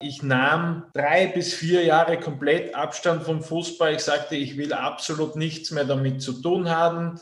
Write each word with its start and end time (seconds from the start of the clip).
Ich 0.00 0.22
nahm 0.22 0.84
drei 0.92 1.26
bis 1.26 1.54
vier 1.54 1.82
Jahre 1.82 2.20
komplett 2.20 2.72
Abstand 2.72 3.24
vom 3.24 3.42
Fußball. 3.42 3.94
Ich 3.94 4.02
sagte, 4.02 4.36
ich 4.36 4.56
will 4.56 4.72
absolut 4.72 5.34
nichts 5.34 5.72
mehr 5.72 5.82
damit 5.82 6.22
zu 6.22 6.34
tun 6.34 6.70
haben. 6.70 7.18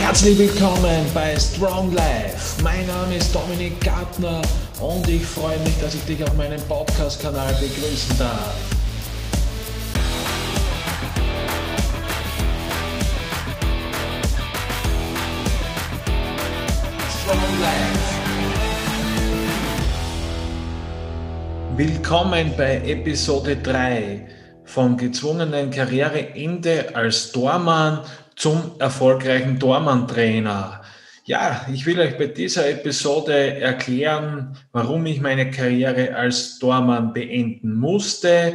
Herzlich 0.00 0.36
willkommen 0.36 1.06
bei 1.14 1.38
Strong 1.38 1.94
Life. 1.94 2.60
Mein 2.64 2.84
Name 2.88 3.18
ist 3.18 3.32
Dominik 3.32 3.80
Gartner 3.80 4.42
und 4.80 5.08
ich 5.08 5.24
freue 5.24 5.60
mich, 5.60 5.80
dass 5.80 5.94
ich 5.94 6.04
dich 6.04 6.24
auf 6.24 6.34
meinem 6.34 6.60
Podcast-Kanal 6.62 7.54
begrüßen 7.60 8.18
darf. 8.18 8.77
Willkommen 21.78 22.54
bei 22.56 22.82
Episode 22.86 23.54
3 23.54 24.26
vom 24.64 24.96
gezwungenen 24.96 25.70
Karriereende 25.70 26.96
als 26.96 27.30
Tormann 27.30 28.00
zum 28.34 28.72
erfolgreichen 28.80 29.60
Tormann-Trainer. 29.60 30.82
Ja, 31.22 31.64
ich 31.72 31.86
will 31.86 32.00
euch 32.00 32.18
bei 32.18 32.26
dieser 32.26 32.68
Episode 32.68 33.60
erklären, 33.60 34.56
warum 34.72 35.06
ich 35.06 35.20
meine 35.20 35.52
Karriere 35.52 36.16
als 36.16 36.58
Tormann 36.58 37.12
beenden 37.12 37.76
musste, 37.76 38.54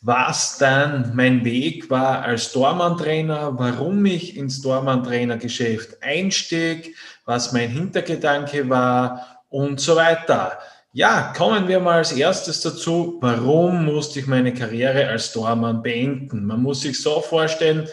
was 0.00 0.56
dann 0.56 1.14
mein 1.14 1.44
Weg 1.44 1.90
war 1.90 2.22
als 2.22 2.52
Tormann-Trainer, 2.52 3.52
warum 3.58 4.02
ich 4.06 4.34
ins 4.38 4.62
Tormann-Trainer-Geschäft 4.62 6.02
einstieg, 6.02 6.96
was 7.26 7.52
mein 7.52 7.68
Hintergedanke 7.68 8.70
war 8.70 9.42
und 9.50 9.78
so 9.78 9.94
weiter. 9.94 10.58
Ja, 10.94 11.32
kommen 11.34 11.68
wir 11.68 11.80
mal 11.80 11.98
als 11.98 12.12
erstes 12.12 12.60
dazu, 12.60 13.16
warum 13.22 13.86
musste 13.86 14.20
ich 14.20 14.26
meine 14.26 14.52
Karriere 14.52 15.08
als 15.08 15.32
Tormann 15.32 15.82
beenden? 15.82 16.44
Man 16.44 16.60
muss 16.62 16.82
sich 16.82 17.00
so 17.00 17.22
vorstellen, 17.22 17.88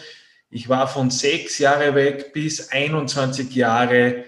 ich 0.49 0.67
war 0.67 0.85
von 0.85 1.09
sechs 1.09 1.59
Jahre 1.59 1.95
weg 1.95 2.33
bis 2.33 2.73
21 2.73 3.55
Jahre 3.55 4.25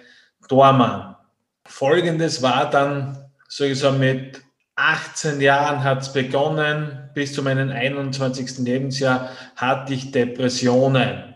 Tormann. 0.48 1.18
Folgendes 1.66 2.42
war 2.42 2.70
dann, 2.70 3.18
so 3.50 3.74
sagen, 3.74 4.00
mit 4.00 4.42
18 4.78 5.42
Jahren 5.42 5.84
hat 5.84 6.04
es 6.04 6.14
begonnen, 6.14 7.10
bis 7.14 7.34
zu 7.34 7.44
meinem 7.44 7.72
21. 7.72 8.60
Lebensjahr 8.60 9.32
hatte 9.58 9.94
ich 9.94 10.12
Depressionen. 10.12 11.31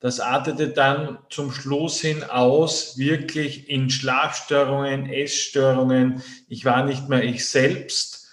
Das 0.00 0.18
artete 0.18 0.70
dann 0.70 1.18
zum 1.28 1.52
Schluss 1.52 2.00
hin 2.00 2.24
aus, 2.24 2.96
wirklich 2.96 3.68
in 3.68 3.90
Schlafstörungen, 3.90 5.10
Essstörungen. 5.10 6.22
Ich 6.48 6.64
war 6.64 6.84
nicht 6.84 7.10
mehr 7.10 7.22
ich 7.22 7.46
selbst, 7.46 8.28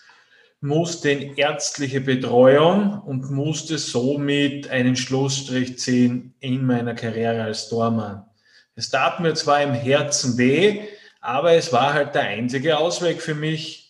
musste 0.62 1.12
in 1.12 1.36
ärztliche 1.36 2.00
Betreuung 2.00 3.02
und 3.02 3.30
musste 3.32 3.78
somit 3.78 4.70
einen 4.70 4.96
Schlussstrich 4.96 5.78
ziehen 5.78 6.34
in 6.40 6.66
meiner 6.66 6.96
Karriere 6.96 7.44
als 7.44 7.68
Tormann. 7.68 8.24
Es 8.76 8.90
tat 8.90 9.20
mir 9.20 9.34
zwar 9.34 9.62
im 9.62 9.74
Herzen 9.74 10.38
weh, 10.38 10.88
aber 11.20 11.52
es 11.52 11.74
war 11.74 11.94
halt 11.94 12.16
der 12.16 12.24
einzige 12.24 12.78
Ausweg 12.78 13.22
für 13.22 13.36
mich, 13.36 13.87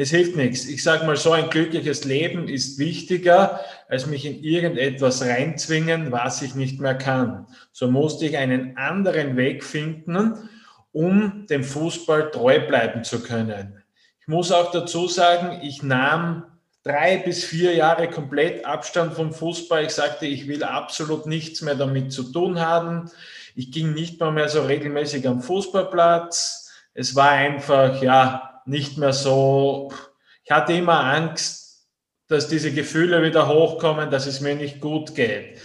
es 0.00 0.10
hilft 0.10 0.36
nichts. 0.36 0.64
Ich 0.66 0.84
sage 0.84 1.04
mal 1.04 1.16
so, 1.16 1.32
ein 1.32 1.50
glückliches 1.50 2.04
Leben 2.04 2.46
ist 2.46 2.78
wichtiger, 2.78 3.58
als 3.88 4.06
mich 4.06 4.24
in 4.24 4.44
irgendetwas 4.44 5.22
reinzwingen, 5.22 6.12
was 6.12 6.40
ich 6.40 6.54
nicht 6.54 6.78
mehr 6.78 6.94
kann. 6.94 7.48
So 7.72 7.90
musste 7.90 8.26
ich 8.26 8.36
einen 8.36 8.76
anderen 8.76 9.36
Weg 9.36 9.64
finden, 9.64 10.48
um 10.92 11.48
dem 11.48 11.64
Fußball 11.64 12.30
treu 12.30 12.60
bleiben 12.60 13.02
zu 13.02 13.24
können. 13.24 13.82
Ich 14.20 14.28
muss 14.28 14.52
auch 14.52 14.70
dazu 14.70 15.08
sagen, 15.08 15.62
ich 15.64 15.82
nahm 15.82 16.44
drei 16.84 17.16
bis 17.16 17.42
vier 17.42 17.74
Jahre 17.74 18.08
komplett 18.08 18.64
Abstand 18.64 19.14
vom 19.14 19.32
Fußball. 19.32 19.82
Ich 19.82 19.90
sagte, 19.90 20.26
ich 20.26 20.46
will 20.46 20.62
absolut 20.62 21.26
nichts 21.26 21.60
mehr 21.60 21.74
damit 21.74 22.12
zu 22.12 22.22
tun 22.22 22.60
haben. 22.60 23.10
Ich 23.56 23.72
ging 23.72 23.94
nicht 23.94 24.20
mal 24.20 24.30
mehr 24.30 24.48
so 24.48 24.62
regelmäßig 24.62 25.26
am 25.26 25.42
Fußballplatz. 25.42 26.70
Es 26.94 27.16
war 27.16 27.30
einfach, 27.30 28.00
ja, 28.00 28.47
nicht 28.68 28.98
mehr 28.98 29.12
so, 29.12 29.92
ich 30.44 30.50
hatte 30.50 30.74
immer 30.74 31.04
Angst, 31.04 31.86
dass 32.28 32.48
diese 32.48 32.72
Gefühle 32.72 33.22
wieder 33.22 33.48
hochkommen, 33.48 34.10
dass 34.10 34.26
es 34.26 34.40
mir 34.40 34.54
nicht 34.54 34.80
gut 34.80 35.14
geht. 35.14 35.58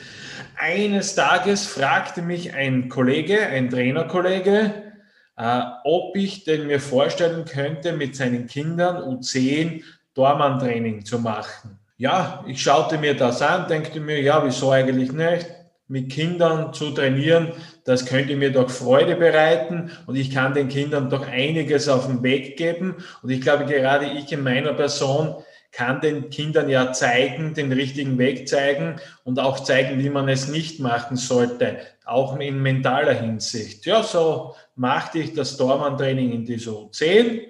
Eines 0.55 1.13
Tages 1.13 1.67
fragte 1.67 2.21
mich 2.21 2.53
ein 2.53 2.87
Kollege, 2.87 3.45
ein 3.45 3.69
Trainerkollege, 3.69 4.93
äh, 5.35 5.61
ob 5.83 6.15
ich 6.15 6.45
denn 6.45 6.67
mir 6.67 6.79
vorstellen 6.79 7.43
könnte, 7.45 7.91
mit 7.91 8.15
seinen 8.15 8.47
Kindern 8.47 8.97
U10 8.97 9.83
Dormann-Training 10.13 11.05
zu 11.05 11.19
machen. 11.19 11.79
Ja, 11.97 12.43
ich 12.47 12.61
schaute 12.61 12.97
mir 12.97 13.15
das 13.15 13.41
an, 13.41 13.67
denkte 13.67 13.99
mir, 13.99 14.21
ja, 14.21 14.43
wieso 14.45 14.71
eigentlich 14.71 15.11
nicht? 15.11 15.47
Mit 15.87 16.11
Kindern 16.11 16.73
zu 16.73 16.91
trainieren, 16.91 17.51
das 17.83 18.05
könnte 18.05 18.35
mir 18.35 18.51
doch 18.51 18.69
Freude 18.69 19.15
bereiten 19.15 19.91
und 20.07 20.15
ich 20.15 20.31
kann 20.31 20.53
den 20.53 20.69
Kindern 20.69 21.09
doch 21.09 21.27
einiges 21.27 21.89
auf 21.89 22.07
den 22.07 22.23
Weg 22.23 22.55
geben. 22.57 22.95
Und 23.21 23.29
ich 23.29 23.41
glaube, 23.41 23.65
gerade 23.65 24.05
ich 24.05 24.31
in 24.31 24.43
meiner 24.43 24.73
Person 24.73 25.35
kann 25.73 25.99
den 25.99 26.29
Kindern 26.29 26.69
ja 26.69 26.93
zeigen, 26.93 27.55
den 27.55 27.71
richtigen 27.71 28.17
Weg 28.17 28.47
zeigen 28.47 29.01
und 29.23 29.39
auch 29.39 29.59
zeigen, 29.59 29.99
wie 29.99 30.09
man 30.09 30.29
es 30.29 30.47
nicht 30.47 30.79
machen 30.79 31.17
sollte, 31.17 31.79
auch 32.05 32.39
in 32.39 32.61
mentaler 32.61 33.13
Hinsicht. 33.13 33.85
Ja, 33.85 34.03
so 34.03 34.55
machte 34.75 35.19
ich 35.19 35.33
das 35.33 35.57
Dormann-Training 35.57 36.31
in 36.31 36.45
die 36.45 36.59
so 36.59 36.89
10. 36.89 37.41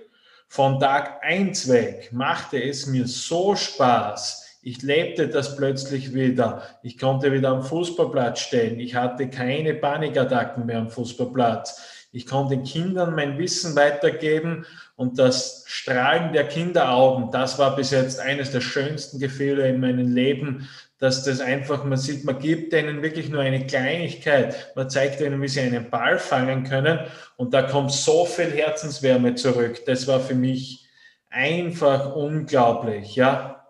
Von 0.47 0.79
Tag 0.79 1.21
1 1.23 1.67
weg 1.69 2.09
machte 2.13 2.63
es 2.63 2.87
mir 2.87 3.07
so 3.07 3.55
Spaß, 3.55 4.42
ich 4.63 4.81
lebte 4.81 5.27
das 5.27 5.57
plötzlich 5.57 6.13
wieder. 6.13 6.63
Ich 6.83 6.97
konnte 6.97 7.33
wieder 7.33 7.49
am 7.49 7.63
Fußballplatz 7.63 8.39
stehen. 8.39 8.79
Ich 8.79 8.95
hatte 8.95 9.29
keine 9.29 9.73
Panikattacken 9.73 10.65
mehr 10.65 10.79
am 10.79 10.89
Fußballplatz. 10.89 12.07
Ich 12.13 12.25
konnte 12.25 12.55
den 12.55 12.63
Kindern 12.63 13.15
mein 13.15 13.37
Wissen 13.37 13.75
weitergeben 13.75 14.65
und 14.95 15.19
das 15.19 15.63
Strahlen 15.67 16.31
der 16.31 16.47
Kinderaugen, 16.47 17.31
das 17.31 17.57
war 17.57 17.75
bis 17.75 17.89
jetzt 17.89 18.19
eines 18.19 18.51
der 18.51 18.61
schönsten 18.61 19.19
Gefühle 19.19 19.67
in 19.67 19.79
meinem 19.79 20.13
Leben, 20.13 20.69
dass 20.99 21.23
das 21.23 21.41
einfach, 21.41 21.83
man 21.83 21.97
sieht, 21.97 22.23
man 22.23 22.37
gibt 22.37 22.71
denen 22.71 23.01
wirklich 23.01 23.29
nur 23.29 23.41
eine 23.41 23.65
Kleinigkeit, 23.65 24.71
man 24.75 24.91
zeigt 24.91 25.19
ihnen, 25.21 25.41
wie 25.41 25.47
sie 25.47 25.61
einen 25.61 25.89
Ball 25.89 26.19
fangen 26.19 26.63
können 26.63 26.99
und 27.35 27.53
da 27.53 27.63
kommt 27.63 27.91
so 27.91 28.25
viel 28.25 28.51
Herzenswärme 28.51 29.33
zurück. 29.33 29.83
Das 29.87 30.07
war 30.07 30.19
für 30.19 30.35
mich 30.35 30.87
einfach 31.29 32.15
unglaublich, 32.15 33.15
ja. 33.15 33.62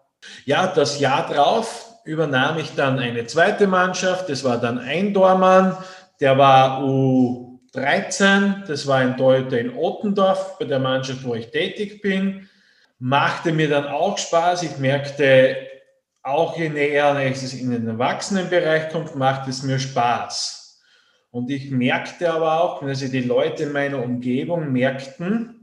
Ja, 0.45 0.67
das 0.67 1.00
Jahr 1.00 1.28
drauf 1.28 1.89
übernahm 2.06 2.59
ich 2.59 2.75
dann 2.75 3.00
eine 3.00 3.25
zweite 3.25 3.67
Mannschaft. 3.67 4.29
Das 4.29 4.44
war 4.44 4.57
dann 4.57 4.79
ein 4.79 5.13
Dormann, 5.13 5.78
der 6.19 6.38
war 6.38 6.81
U13. 6.81 8.66
Das 8.67 8.88
war 8.88 8.97
ein 8.97 9.17
Torhüter 9.17 9.59
in 9.59 9.75
Ottendorf 9.75 10.57
bei 10.59 10.66
der 10.66 10.79
Mannschaft, 10.79 11.23
wo 11.23 11.35
ich 11.35 11.50
tätig 11.50 12.01
bin. 12.01 12.50
Machte 13.00 13.51
mir 13.51 13.69
dann 13.69 13.88
auch 13.88 14.17
Spaß. 14.17 14.63
Ich 14.63 14.78
merkte, 14.78 15.57
auch 16.22 16.57
je 16.57 16.69
näher 16.69 17.16
es 17.29 17.53
in 17.53 17.72
den 17.72 17.88
Erwachsenenbereich 17.88 18.89
kommt, 18.89 19.16
macht 19.16 19.47
es 19.50 19.63
mir 19.63 19.79
Spaß. 19.79 20.81
Und 21.31 21.50
ich 21.50 21.72
merkte 21.72 22.31
aber 22.31 22.62
auch, 22.62 22.85
dass 22.85 23.00
die 23.00 23.22
Leute 23.22 23.63
in 23.63 23.72
meiner 23.72 24.01
Umgebung 24.01 24.72
merkten, 24.72 25.62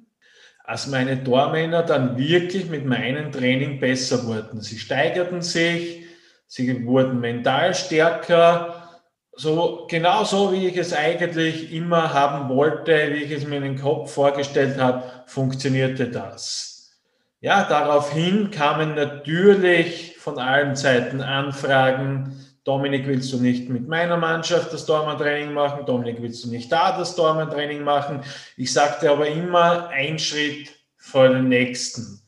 als 0.71 0.87
meine 0.87 1.25
Tormänner 1.25 1.83
dann 1.83 2.17
wirklich 2.17 2.71
mit 2.71 2.87
meinem 2.87 3.33
Training 3.33 3.81
besser 3.81 4.25
wurden. 4.25 4.61
Sie 4.61 4.79
steigerten 4.79 5.43
sich, 5.43 6.05
sie 6.47 6.87
wurden 6.87 7.19
mental 7.19 7.75
stärker, 7.75 9.01
so 9.33 9.89
genau 9.91 10.23
so, 10.23 10.53
wie 10.53 10.69
ich 10.69 10.77
es 10.77 10.93
eigentlich 10.93 11.73
immer 11.73 12.15
haben 12.15 12.49
wollte, 12.49 12.93
wie 13.13 13.25
ich 13.25 13.33
es 13.33 13.49
mir 13.49 13.57
in 13.57 13.65
den 13.65 13.81
Kopf 13.81 14.15
vorgestellt 14.15 14.79
habe, 14.79 15.03
funktionierte 15.27 16.07
das. 16.07 16.93
Ja, 17.41 17.65
daraufhin 17.69 18.53
kamen 18.53 18.95
natürlich 18.95 20.17
von 20.19 20.39
allen 20.39 20.77
Seiten 20.77 21.21
Anfragen, 21.21 22.47
Dominik, 22.71 23.05
willst 23.09 23.33
du 23.33 23.39
nicht 23.39 23.69
mit 23.69 23.89
meiner 23.89 24.17
Mannschaft 24.17 24.73
das 24.73 24.87
Dormann-Training 24.87 25.53
machen? 25.53 25.87
Dominik, 25.87 26.23
willst 26.23 26.45
du 26.45 26.51
nicht 26.51 26.71
da 26.71 26.97
das 26.97 27.17
Dormann-Training 27.17 27.83
machen? 27.83 28.21
Ich 28.57 28.73
sagte 28.73 29.11
aber 29.11 29.27
immer 29.27 29.89
ein 29.89 30.21
Schritt 30.21 30.71
vor 30.97 31.29
den 31.31 31.49
nächsten. 31.49 32.21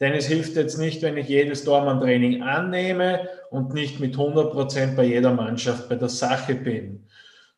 Denn 0.00 0.14
es 0.14 0.26
hilft 0.26 0.56
jetzt 0.56 0.78
nicht, 0.78 1.00
wenn 1.02 1.16
ich 1.16 1.28
jedes 1.28 1.62
Dormann-Training 1.62 2.42
annehme 2.42 3.28
und 3.52 3.72
nicht 3.72 4.00
mit 4.00 4.14
100 4.14 4.50
Prozent 4.50 4.96
bei 4.96 5.04
jeder 5.04 5.30
Mannschaft 5.30 5.88
bei 5.88 5.94
der 5.94 6.08
Sache 6.08 6.56
bin. 6.56 7.06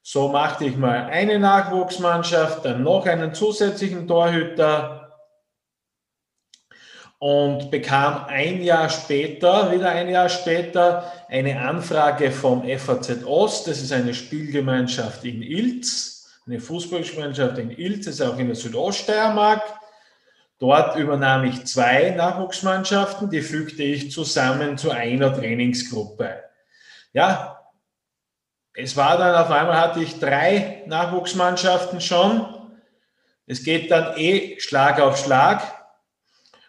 So 0.02 0.28
machte 0.28 0.66
ich 0.66 0.76
mal 0.76 1.06
eine 1.06 1.38
Nachwuchsmannschaft, 1.38 2.66
dann 2.66 2.82
noch 2.82 3.06
einen 3.06 3.32
zusätzlichen 3.32 4.06
Torhüter, 4.06 5.05
und 7.26 7.72
bekam 7.72 8.26
ein 8.28 8.62
Jahr 8.62 8.88
später, 8.88 9.72
wieder 9.72 9.90
ein 9.90 10.08
Jahr 10.08 10.28
später, 10.28 11.12
eine 11.26 11.60
Anfrage 11.60 12.30
vom 12.30 12.62
FAZ 12.62 13.24
Ost. 13.24 13.66
Das 13.66 13.82
ist 13.82 13.90
eine 13.90 14.14
Spielgemeinschaft 14.14 15.24
in 15.24 15.42
Ilz, 15.42 16.28
eine 16.46 16.60
Fußballgemeinschaft 16.60 17.58
in 17.58 17.72
Ilz, 17.72 18.04
das 18.04 18.14
ist 18.14 18.20
auch 18.20 18.38
in 18.38 18.46
der 18.46 18.54
Südoststeiermark. 18.54 19.60
Dort 20.60 20.94
übernahm 20.94 21.42
ich 21.46 21.64
zwei 21.64 22.10
Nachwuchsmannschaften, 22.10 23.28
die 23.28 23.42
fügte 23.42 23.82
ich 23.82 24.12
zusammen 24.12 24.78
zu 24.78 24.92
einer 24.92 25.34
Trainingsgruppe. 25.34 26.44
Ja, 27.12 27.58
es 28.72 28.96
war 28.96 29.18
dann 29.18 29.34
auf 29.34 29.50
einmal 29.50 29.80
hatte 29.80 30.00
ich 30.00 30.20
drei 30.20 30.84
Nachwuchsmannschaften 30.86 32.00
schon. 32.00 32.54
Es 33.48 33.64
geht 33.64 33.90
dann 33.90 34.16
eh 34.16 34.60
Schlag 34.60 35.00
auf 35.00 35.16
Schlag. 35.16 35.75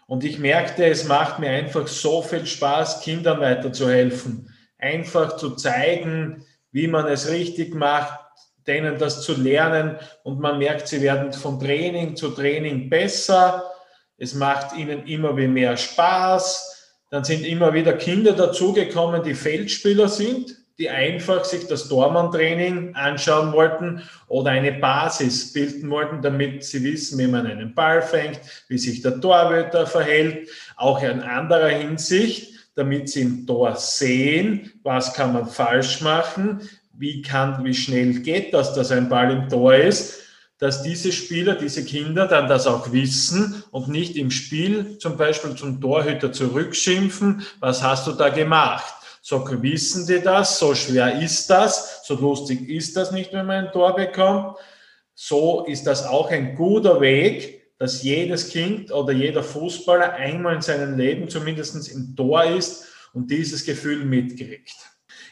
Und 0.07 0.23
ich 0.23 0.39
merkte, 0.39 0.85
es 0.85 1.03
macht 1.03 1.39
mir 1.39 1.49
einfach 1.49 1.87
so 1.87 2.21
viel 2.21 2.45
Spaß, 2.45 3.01
Kindern 3.01 3.41
weiterzuhelfen. 3.41 4.49
Einfach 4.79 5.35
zu 5.35 5.55
zeigen, 5.55 6.45
wie 6.71 6.87
man 6.87 7.07
es 7.07 7.29
richtig 7.29 7.75
macht, 7.75 8.17
denen 8.65 8.97
das 8.97 9.21
zu 9.21 9.33
lernen. 9.33 9.97
Und 10.23 10.39
man 10.39 10.57
merkt, 10.57 10.87
sie 10.87 11.01
werden 11.01 11.33
von 11.33 11.59
Training 11.59 12.15
zu 12.15 12.29
Training 12.29 12.89
besser. 12.89 13.69
Es 14.17 14.33
macht 14.33 14.75
ihnen 14.77 15.05
immer 15.05 15.33
mehr 15.33 15.75
Spaß. 15.75 16.95
Dann 17.09 17.23
sind 17.23 17.45
immer 17.45 17.73
wieder 17.73 17.93
Kinder 17.93 18.33
dazugekommen, 18.33 19.23
die 19.23 19.35
Feldspieler 19.35 20.07
sind 20.07 20.55
die 20.77 20.89
einfach 20.89 21.43
sich 21.43 21.67
das 21.67 21.89
Dormann-Training 21.89 22.93
anschauen 22.95 23.51
wollten 23.51 24.03
oder 24.27 24.51
eine 24.51 24.73
Basis 24.73 25.51
bilden 25.51 25.89
wollten, 25.89 26.21
damit 26.21 26.63
sie 26.63 26.83
wissen, 26.83 27.17
wie 27.17 27.27
man 27.27 27.47
einen 27.47 27.73
Ball 27.73 28.01
fängt, 28.01 28.39
wie 28.67 28.77
sich 28.77 29.01
der 29.01 29.19
Torhüter 29.19 29.87
verhält, 29.87 30.49
auch 30.75 31.01
in 31.01 31.21
anderer 31.21 31.69
Hinsicht, 31.69 32.53
damit 32.75 33.09
sie 33.09 33.21
im 33.21 33.47
Tor 33.47 33.75
sehen, 33.75 34.71
was 34.83 35.13
kann 35.15 35.33
man 35.33 35.47
falsch 35.47 36.01
machen, 36.01 36.61
wie 36.93 37.23
kann, 37.23 37.63
wie 37.63 37.73
schnell 37.73 38.19
geht 38.19 38.53
das, 38.53 38.73
dass 38.75 38.91
ein 38.91 39.09
Ball 39.09 39.31
im 39.31 39.49
Tor 39.49 39.73
ist, 39.73 40.21
dass 40.59 40.83
diese 40.83 41.11
Spieler, 41.11 41.55
diese 41.55 41.85
Kinder 41.85 42.27
dann 42.27 42.47
das 42.47 42.65
auch 42.65 42.91
wissen 42.91 43.63
und 43.71 43.87
nicht 43.87 44.15
im 44.15 44.31
Spiel 44.31 44.97
zum 44.97 45.17
Beispiel 45.17 45.55
zum 45.55 45.79
Torhüter 45.81 46.31
zurückschimpfen, 46.31 47.43
was 47.59 47.83
hast 47.83 48.07
du 48.07 48.11
da 48.11 48.29
gemacht? 48.29 48.96
So 49.29 49.45
wissen 49.61 50.07
die 50.07 50.21
das, 50.21 50.57
so 50.57 50.73
schwer 50.73 51.21
ist 51.21 51.49
das, 51.49 51.99
so 52.05 52.15
lustig 52.15 52.69
ist 52.69 52.95
das 52.95 53.11
nicht, 53.11 53.33
wenn 53.33 53.45
man 53.45 53.65
ein 53.65 53.71
Tor 53.73 53.93
bekommt. 53.93 54.55
So 55.15 55.65
ist 55.65 55.85
das 55.85 56.05
auch 56.05 56.31
ein 56.31 56.55
guter 56.55 57.01
Weg, 57.01 57.73
dass 57.77 58.03
jedes 58.03 58.49
Kind 58.49 58.89
oder 58.89 59.11
jeder 59.11 59.43
Fußballer 59.43 60.13
einmal 60.13 60.55
in 60.55 60.61
seinem 60.61 60.97
Leben 60.97 61.27
zumindest 61.27 61.91
im 61.91 62.15
Tor 62.15 62.45
ist 62.45 62.85
und 63.11 63.29
dieses 63.29 63.65
Gefühl 63.65 64.05
mitkriegt. 64.05 64.75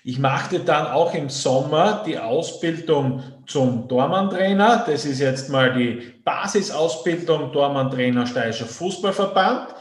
Ich 0.03 0.19
machte 0.19 0.59
dann 0.59 0.87
auch 0.87 1.13
im 1.13 1.29
Sommer 1.29 2.03
die 2.05 2.19
Ausbildung 2.19 3.23
zum 3.47 3.87
Tormann-Trainer. 3.87 4.83
Das 4.85 5.05
ist 5.05 5.21
jetzt 5.21 5.49
mal 5.49 5.73
die 5.73 6.15
Basisausbildung 6.25 7.53
Tormann-Trainer 7.53 8.27
Steirischer 8.27 8.65
Fußballverband. 8.65 9.73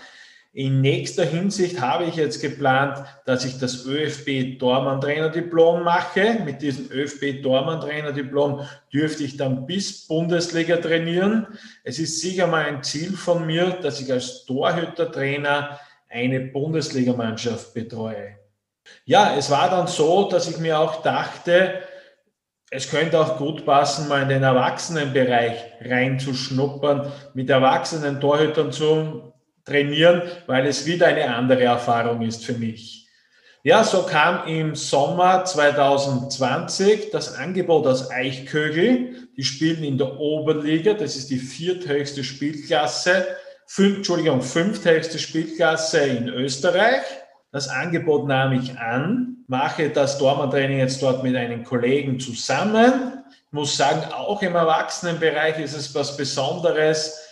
In 0.55 0.83
nächster 0.83 1.25
Hinsicht 1.25 1.81
habe 1.81 2.05
ich 2.05 2.15
jetzt 2.15 2.41
geplant, 2.41 3.05
dass 3.27 3.45
ich 3.45 3.59
das 3.59 3.85
ÖFB 3.87 4.56
Dormann-Trainer-Diplom 4.61 5.83
mache. 5.83 6.39
Mit 6.45 6.62
diesem 6.62 6.93
ÖFB 6.93 7.43
Dormann-Trainer-Diplom 7.43 8.61
dürfte 8.93 9.25
ich 9.25 9.37
dann 9.37 9.67
bis 9.67 10.06
Bundesliga 10.06 10.77
trainieren. 10.77 11.49
Es 11.83 11.99
ist 11.99 12.21
sicher 12.21 12.47
mal 12.47 12.67
ein 12.67 12.85
Ziel 12.85 13.17
von 13.17 13.45
mir, 13.45 13.71
dass 13.83 14.01
ich 14.01 14.12
als 14.12 14.45
Torhüter-Trainer 14.45 15.81
eine 16.09 16.39
Bundesligamannschaft 16.39 17.75
betreue. 17.75 18.37
Ja, 19.06 19.35
es 19.37 19.51
war 19.51 19.69
dann 19.69 19.89
so, 19.89 20.29
dass 20.29 20.49
ich 20.49 20.59
mir 20.59 20.79
auch 20.79 21.03
dachte, 21.03 21.81
es 22.71 22.89
könnte 22.89 23.19
auch 23.19 23.39
gut 23.39 23.67
passen, 23.67 24.06
mal 24.06 24.23
in 24.23 24.29
den 24.29 24.45
Erwachsenenbereich 24.45 25.56
reinzuschnuppern, 25.81 27.11
mit 27.35 27.51
erwachsenen 27.51 28.21
Torhütern 28.21 28.71
zu 28.71 29.34
trainieren, 29.65 30.23
weil 30.47 30.67
es 30.67 30.87
wieder 30.87 31.07
eine 31.07 31.35
andere 31.35 31.63
Erfahrung 31.63 32.23
ist 32.23 32.45
für 32.45 32.55
mich. 32.55 33.05
Ja, 33.67 33.83
so 33.83 34.03
kam 34.03 34.47
im 34.47 34.75
Sommer 34.75 35.47
2020 35.47 37.11
das 37.11 37.35
Angebot 37.35 37.87
aus 37.87 38.11
Eichkögel. 38.11 39.29
Die 39.39 39.43
spielen 39.43 39.83
in 39.83 39.97
der 39.97 40.21
Oberliga, 40.21 40.93
das 40.93 41.17
ist 41.17 41.31
die 41.31 41.39
vierthöchste 41.39 42.25
Spielklasse, 42.25 43.27
fünf, 43.67 43.97
Entschuldigung, 43.97 44.43
fünfthöchste 44.43 45.19
Spielklasse 45.19 46.01
in 46.01 46.29
Österreich. 46.29 47.01
Das 47.53 47.69
Angebot 47.69 48.29
nahm 48.29 48.53
ich 48.53 48.79
an, 48.79 49.45
mache 49.47 49.89
das 49.89 50.19
Dormantraining 50.19 50.79
jetzt 50.79 51.03
dort 51.03 51.23
mit 51.23 51.35
einem 51.35 51.65
Kollegen 51.65 52.21
zusammen. 52.21 53.25
Ich 53.47 53.53
muss 53.53 53.79
sagen, 53.79 54.13
auch 54.13 54.43
im 54.43 54.57
Erwachsenenbereich 54.57 55.59
ist 55.59 55.75
es 55.75 55.95
was 55.95 56.19
Besonderes, 56.19 57.24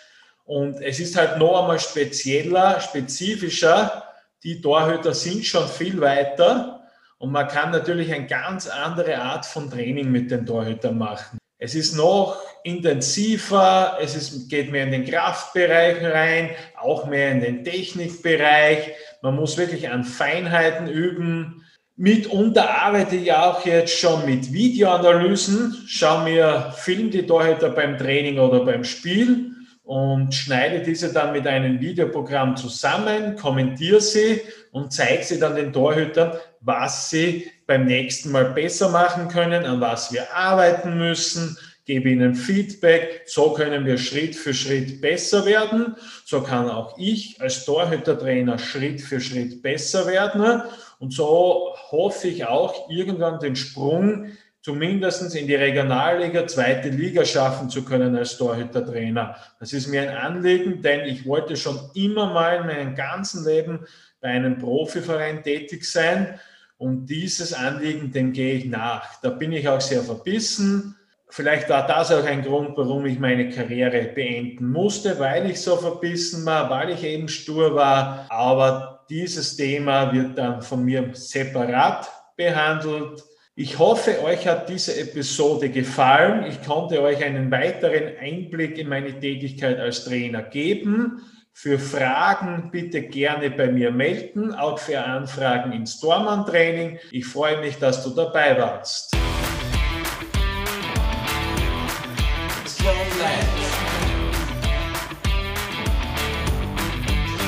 und 0.44 0.80
es 0.80 1.00
ist 1.00 1.16
halt 1.16 1.38
noch 1.38 1.60
einmal 1.60 1.78
spezieller, 1.78 2.80
spezifischer. 2.80 4.04
Die 4.42 4.60
Torhüter 4.60 5.14
sind 5.14 5.44
schon 5.44 5.68
viel 5.68 6.00
weiter 6.00 6.80
und 7.18 7.30
man 7.30 7.46
kann 7.46 7.70
natürlich 7.70 8.12
eine 8.12 8.26
ganz 8.26 8.66
andere 8.66 9.18
Art 9.18 9.46
von 9.46 9.70
Training 9.70 10.10
mit 10.10 10.30
den 10.30 10.44
Torhütern 10.44 10.98
machen. 10.98 11.38
Es 11.58 11.76
ist 11.76 11.94
noch 11.94 12.40
intensiver, 12.64 13.96
es 14.00 14.16
ist, 14.16 14.48
geht 14.48 14.72
mehr 14.72 14.82
in 14.82 14.90
den 14.90 15.04
Kraftbereich 15.04 16.02
rein, 16.02 16.50
auch 16.76 17.06
mehr 17.06 17.30
in 17.30 17.40
den 17.40 17.64
Technikbereich. 17.64 18.90
Man 19.22 19.36
muss 19.36 19.56
wirklich 19.56 19.88
an 19.88 20.02
Feinheiten 20.02 20.88
üben. 20.88 21.64
Mitunter 21.94 22.68
arbeite 22.68 23.14
ich 23.14 23.32
auch 23.32 23.64
jetzt 23.64 23.96
schon 23.96 24.26
mit 24.26 24.52
Videoanalysen, 24.52 25.84
schaue 25.86 26.24
mir, 26.24 26.74
film 26.76 27.12
die 27.12 27.24
Torhüter 27.24 27.68
beim 27.70 27.96
Training 27.96 28.40
oder 28.40 28.64
beim 28.64 28.82
Spiel 28.82 29.52
und 29.92 30.34
schneide 30.34 30.80
diese 30.80 31.12
dann 31.12 31.32
mit 31.32 31.46
einem 31.46 31.78
Videoprogramm 31.78 32.56
zusammen, 32.56 33.36
kommentiere 33.36 34.00
sie 34.00 34.40
und 34.70 34.90
zeige 34.90 35.22
sie 35.22 35.38
dann 35.38 35.54
den 35.54 35.70
Torhütern, 35.70 36.32
was 36.62 37.10
sie 37.10 37.50
beim 37.66 37.84
nächsten 37.84 38.32
Mal 38.32 38.54
besser 38.54 38.88
machen 38.88 39.28
können, 39.28 39.66
an 39.66 39.82
was 39.82 40.10
wir 40.10 40.34
arbeiten 40.34 40.96
müssen, 40.96 41.58
gebe 41.84 42.08
ihnen 42.08 42.34
Feedback, 42.34 43.24
so 43.26 43.52
können 43.52 43.84
wir 43.84 43.98
Schritt 43.98 44.34
für 44.34 44.54
Schritt 44.54 45.02
besser 45.02 45.44
werden, 45.44 45.94
so 46.24 46.40
kann 46.40 46.70
auch 46.70 46.96
ich 46.96 47.38
als 47.42 47.66
Torhütertrainer 47.66 48.58
Schritt 48.58 49.02
für 49.02 49.20
Schritt 49.20 49.60
besser 49.60 50.06
werden. 50.06 50.62
Und 51.00 51.12
so 51.12 51.74
hoffe 51.90 52.28
ich 52.28 52.46
auch 52.46 52.88
irgendwann 52.88 53.40
den 53.40 53.56
Sprung 53.56 54.28
zumindest 54.62 55.34
in 55.34 55.46
die 55.46 55.56
Regionalliga, 55.56 56.46
zweite 56.46 56.88
Liga 56.88 57.24
schaffen 57.24 57.68
zu 57.68 57.84
können 57.84 58.16
als 58.16 58.38
Torhütertrainer. 58.38 59.36
Das 59.58 59.72
ist 59.72 59.88
mir 59.88 60.02
ein 60.02 60.16
Anliegen, 60.16 60.80
denn 60.80 61.00
ich 61.00 61.26
wollte 61.26 61.56
schon 61.56 61.78
immer 61.94 62.32
mal 62.32 62.60
in 62.60 62.66
meinem 62.66 62.94
ganzen 62.94 63.44
Leben 63.44 63.80
bei 64.20 64.28
einem 64.28 64.58
Profiverein 64.58 65.42
tätig 65.42 65.84
sein 65.84 66.38
und 66.78 67.06
dieses 67.06 67.52
Anliegen, 67.52 68.12
dem 68.12 68.32
gehe 68.32 68.54
ich 68.54 68.64
nach. 68.66 69.20
Da 69.20 69.30
bin 69.30 69.52
ich 69.52 69.68
auch 69.68 69.80
sehr 69.80 70.02
verbissen. 70.02 70.96
Vielleicht 71.28 71.68
war 71.68 71.86
das 71.86 72.12
auch 72.12 72.24
ein 72.24 72.42
Grund, 72.42 72.76
warum 72.76 73.06
ich 73.06 73.18
meine 73.18 73.48
Karriere 73.50 74.02
beenden 74.14 74.70
musste, 74.70 75.18
weil 75.18 75.50
ich 75.50 75.60
so 75.60 75.76
verbissen 75.76 76.44
war, 76.46 76.70
weil 76.70 76.90
ich 76.90 77.02
eben 77.02 77.28
stur 77.28 77.74
war. 77.74 78.26
Aber 78.28 79.04
dieses 79.08 79.56
Thema 79.56 80.12
wird 80.12 80.38
dann 80.38 80.62
von 80.62 80.84
mir 80.84 81.10
separat 81.14 82.10
behandelt 82.36 83.24
ich 83.54 83.78
hoffe, 83.78 84.22
euch 84.22 84.46
hat 84.46 84.70
diese 84.70 84.98
Episode 84.98 85.68
gefallen. 85.68 86.44
Ich 86.48 86.62
konnte 86.62 87.02
euch 87.02 87.22
einen 87.22 87.50
weiteren 87.50 88.16
Einblick 88.18 88.78
in 88.78 88.88
meine 88.88 89.20
Tätigkeit 89.20 89.78
als 89.78 90.04
Trainer 90.04 90.42
geben. 90.42 91.20
Für 91.52 91.78
Fragen 91.78 92.70
bitte 92.72 93.02
gerne 93.02 93.50
bei 93.50 93.70
mir 93.70 93.90
melden, 93.90 94.54
auch 94.54 94.78
für 94.78 95.04
Anfragen 95.04 95.72
ins 95.72 96.00
Dormann-Training. 96.00 96.98
Ich 97.10 97.26
freue 97.26 97.60
mich, 97.60 97.76
dass 97.76 98.02
du 98.02 98.10
dabei 98.10 98.58
warst. 98.58 99.14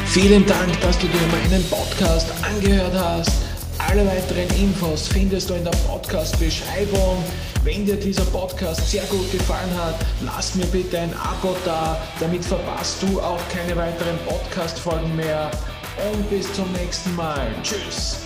Vielen 0.08 0.44
Dank, 0.46 0.80
dass 0.82 0.98
du 0.98 1.06
dir 1.06 1.26
meinen 1.32 1.64
Podcast 1.70 2.30
angehört 2.44 2.92
hast. 2.92 3.43
Alle 3.94 4.08
weiteren 4.08 4.48
Infos 4.60 5.06
findest 5.06 5.50
du 5.50 5.54
in 5.54 5.62
der 5.62 5.70
Podcast-Beschreibung. 5.86 7.22
Wenn 7.62 7.86
dir 7.86 7.94
dieser 7.94 8.24
Podcast 8.24 8.90
sehr 8.90 9.04
gut 9.04 9.30
gefallen 9.30 9.70
hat, 9.78 9.94
lass 10.20 10.56
mir 10.56 10.66
bitte 10.66 10.98
ein 10.98 11.14
Abo 11.14 11.54
da, 11.64 11.96
damit 12.18 12.44
verpasst 12.44 13.00
du 13.02 13.20
auch 13.20 13.38
keine 13.50 13.76
weiteren 13.76 14.18
Podcast-Folgen 14.26 15.14
mehr. 15.14 15.48
Und 16.12 16.28
bis 16.28 16.52
zum 16.54 16.72
nächsten 16.72 17.14
Mal. 17.14 17.46
Tschüss. 17.62 18.18